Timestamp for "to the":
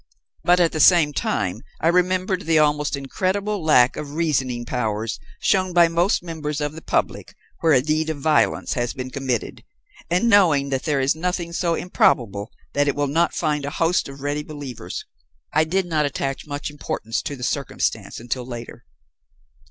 17.21-17.43